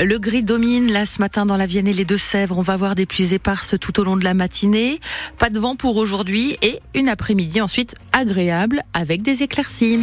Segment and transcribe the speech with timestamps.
[0.00, 2.58] Le gris domine là ce matin dans la Vienne et les Deux-Sèvres.
[2.58, 4.98] On va avoir des pluies éparses tout au long de la matinée.
[5.38, 10.00] Pas de vent pour aujourd'hui et une après-midi ensuite agréable avec des éclaircies.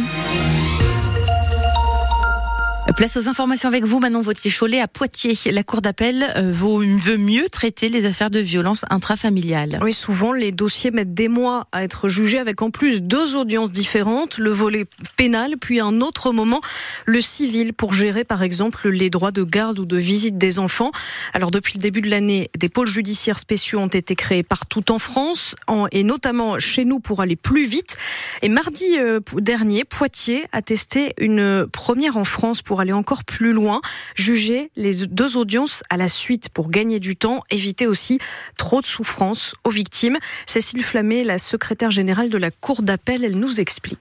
[2.96, 5.36] Place aux informations avec vous, Manon Vautier-Cholet, à Poitiers.
[5.52, 9.78] La Cour d'appel euh, veut mieux traiter les affaires de violence intrafamiliale.
[9.82, 13.70] Oui, souvent, les dossiers mettent des mois à être jugés avec en plus deux audiences
[13.70, 14.86] différentes, le volet
[15.16, 16.60] pénal, puis un autre moment,
[17.04, 20.90] le civil, pour gérer par exemple les droits de garde ou de visite des enfants.
[21.34, 24.98] Alors depuis le début de l'année, des pôles judiciaires spéciaux ont été créés partout en
[24.98, 25.54] France,
[25.92, 27.96] et notamment chez nous pour aller plus vite.
[28.42, 33.52] Et mardi euh, dernier, Poitiers a testé une première en France pour aller encore plus
[33.52, 33.80] loin,
[34.14, 38.18] juger les deux audiences à la suite pour gagner du temps, éviter aussi
[38.56, 40.18] trop de souffrance aux victimes.
[40.46, 43.98] Cécile Flammé, la secrétaire générale de la Cour d'appel, elle nous explique.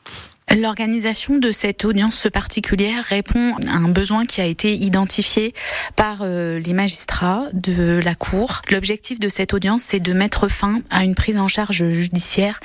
[0.56, 5.54] L'organisation de cette audience particulière répond à un besoin qui a été identifié
[5.98, 8.62] par euh, les magistrats de la Cour.
[8.72, 12.62] L'objectif de cette audience, c'est de mettre fin à une prise en charge judiciaire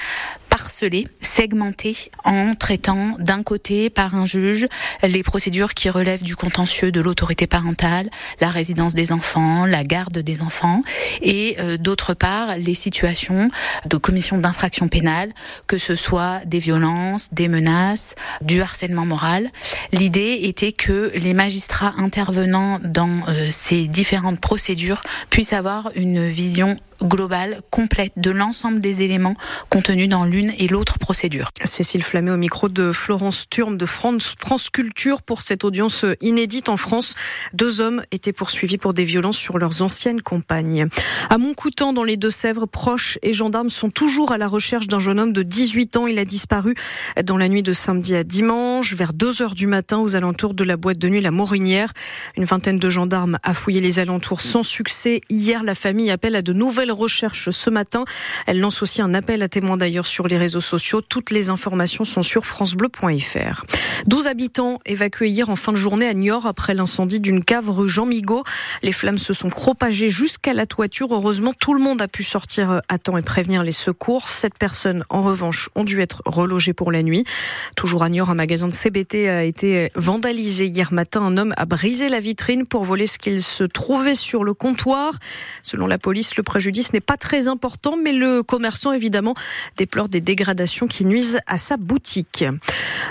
[0.82, 4.66] parcelée, segmentée, en traitant d'un côté par un juge
[5.02, 10.18] les procédures qui relèvent du contentieux de l'autorité parentale, la résidence des enfants, la garde
[10.18, 10.82] des enfants,
[11.20, 13.48] et euh, d'autre part les situations
[13.86, 15.32] de commission d'infraction pénale,
[15.68, 19.50] que ce soit des violences, des menaces, du harcèlement moral.
[19.92, 26.76] L'idée était que les magistrats intervenant dans euh, ces différentes procédures puissent avoir une vision
[27.04, 29.34] globale, complète de l'ensemble des éléments
[29.68, 31.50] contenus dans l'une et l'autre procédure.
[31.64, 36.68] Cécile Flammé au micro de Florence Turme de France, France Culture pour cette audience inédite
[36.68, 37.14] en France.
[37.52, 40.88] Deux hommes étaient poursuivis pour des violences sur leurs anciennes compagnes.
[41.30, 45.18] À Montcoutan, dans les Deux-Sèvres, proches et gendarmes sont toujours à la recherche d'un jeune
[45.18, 46.06] homme de 18 ans.
[46.06, 46.74] Il a disparu
[47.24, 50.64] dans la nuit de samedi à dimanche, vers 2 heures du matin, aux alentours de
[50.64, 51.92] la boîte de nuit La Morinière.
[52.36, 55.20] Une vingtaine de gendarmes a fouillé les alentours sans succès.
[55.28, 58.04] Hier, la famille appelle à de nouvelles recherche ce matin.
[58.46, 61.00] Elle lance aussi un appel à témoins d'ailleurs sur les réseaux sociaux.
[61.00, 63.64] Toutes les informations sont sur francebleu.fr.
[64.06, 67.88] 12 habitants évacués hier en fin de journée à Niort après l'incendie d'une cave rue
[67.88, 68.44] Jean Migaud.
[68.82, 71.08] Les flammes se sont propagées jusqu'à la toiture.
[71.10, 74.28] Heureusement, tout le monde a pu sortir à temps et prévenir les secours.
[74.28, 77.24] Sept personnes, en revanche, ont dû être relogées pour la nuit.
[77.76, 81.22] Toujours à Niort, un magasin de CBT a été vandalisé hier matin.
[81.22, 85.14] Un homme a brisé la vitrine pour voler ce qu'il se trouvait sur le comptoir.
[85.62, 89.34] Selon la police, le préjudice ce n'est pas très important, mais le commerçant, évidemment,
[89.76, 92.44] déplore des dégradations qui nuisent à sa boutique.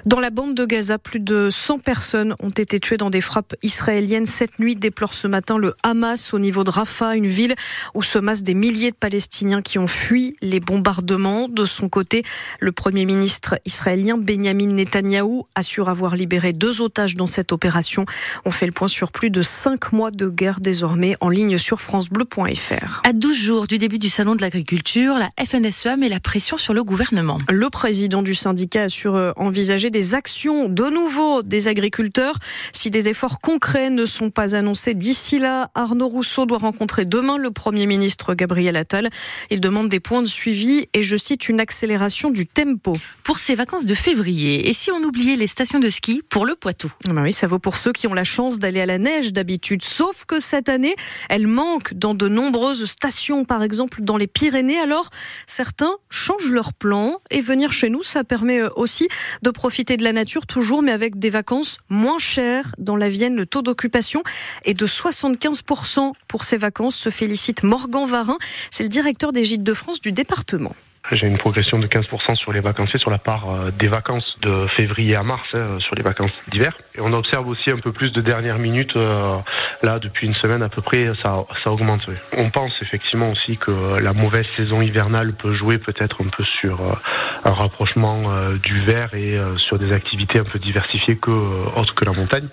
[0.06, 3.56] Dans la bande de Gaza, plus de 100 personnes ont été tuées dans des frappes
[3.62, 7.56] israéliennes cette nuit, déplore ce matin le Hamas au niveau de Rafah, une ville
[7.94, 11.48] où se massent des milliers de Palestiniens qui ont fui les bombardements.
[11.48, 12.24] De son côté,
[12.60, 18.06] le Premier ministre israélien Benjamin Netanyahou assure avoir libéré deux otages dans cette opération.
[18.46, 21.82] On fait le point sur plus de cinq mois de guerre désormais en ligne sur
[21.82, 23.02] francebleu.fr.
[23.06, 26.74] À 12 jours du début du salon de l'agriculture, la FNSEA met la pression sur
[26.74, 27.38] le gouvernement.
[27.50, 32.36] Le président du syndicat assure euh, envisager des actions de nouveau des agriculteurs.
[32.72, 37.38] Si des efforts concrets ne sont pas annoncés d'ici là, Arnaud Rousseau doit rencontrer demain
[37.38, 39.10] le Premier ministre Gabriel Attal.
[39.50, 42.96] Il demande des points de suivi et, je cite, une accélération du tempo.
[43.24, 46.56] Pour ces vacances de février, et si on oubliait les stations de ski pour le
[46.56, 46.92] Poitou?
[47.06, 49.84] Ben Oui, ça vaut pour ceux qui ont la chance d'aller à la neige d'habitude.
[49.84, 50.96] Sauf que cette année,
[51.28, 54.80] elle manque dans de nombreuses stations, par exemple dans les Pyrénées.
[54.80, 55.10] Alors,
[55.48, 59.08] certains changent leur plan et venir chez nous, ça permet euh, aussi
[59.42, 62.74] de profiter de la nature toujours, mais avec des vacances moins chères.
[62.78, 64.24] Dans la Vienne, le taux d'occupation
[64.66, 68.38] est de 75% pour ces vacances, se félicite Morgan Varin.
[68.70, 70.74] C'est le directeur des Gîtes de France du département.
[71.12, 74.66] J'ai une progression de 15% sur les vacanciers sur la part euh, des vacances de
[74.78, 76.72] février à mars, hein, sur les vacances d'hiver.
[76.98, 78.96] Et on observe aussi un peu plus de dernière minute.
[78.96, 79.38] Euh,
[79.84, 82.02] là, depuis une semaine à peu près, ça, ça augmente.
[82.38, 86.80] On pense effectivement aussi que la mauvaise saison hivernale peut jouer peut-être un peu sur
[86.80, 86.94] euh,
[87.44, 88.32] un rapprochement
[88.64, 92.48] du vert et sur des activités un peu diversifiées que autres que la montagne.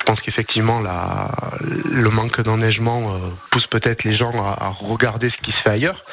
[0.00, 3.18] Je pense qu'effectivement, le manque d'enneigement
[3.50, 6.04] pousse peut-être les gens à, à regarder ce qui se fait ailleurs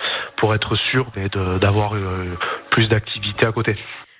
[0.41, 1.05] pour être sûr
[1.61, 2.35] d'avoir euh,
[2.71, 3.77] plus d'activité à côté.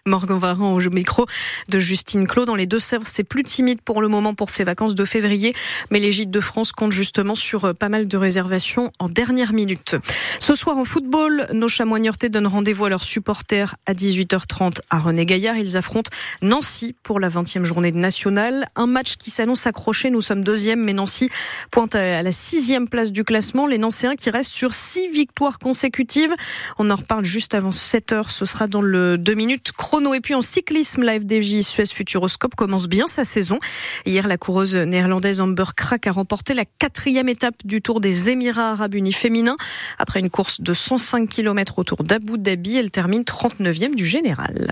[0.07, 1.27] Morgan Varan au micro
[1.69, 2.47] de Justine Claude.
[2.47, 5.53] Dans les Deux-Sèvres, c'est plus timide pour le moment pour ces vacances de février,
[5.91, 9.53] mais les Gîtes de France comptent justement sur euh, pas mal de réservations en dernière
[9.53, 9.95] minute.
[10.39, 15.25] Ce soir en football, nos chamois donnent rendez-vous à leurs supporters à 18h30 à René
[15.25, 15.57] Gaillard.
[15.57, 16.09] Ils affrontent
[16.41, 18.67] Nancy pour la 20e journée nationale.
[18.75, 20.09] Un match qui s'annonce accroché.
[20.09, 21.29] Nous sommes deuxième, mais Nancy
[21.69, 23.67] pointe à la sixième place du classement.
[23.67, 26.33] Les Nancéens qui restent sur six victoires consécutives.
[26.79, 28.29] On en reparle juste avant 7h.
[28.29, 30.13] Ce sera dans le 2 minutes chrono.
[30.13, 33.59] Et puis en cyclisme, la FDJ Suez Futuroscope commence bien sa saison.
[34.05, 38.71] Hier, la coureuse néerlandaise Amber Krak a remporté la quatrième étape du Tour des Émirats
[38.71, 39.57] Arabes Unis féminins.
[39.99, 44.71] Après une course de 105 km autour d'Abu Dhabi, elle termine 39e du général.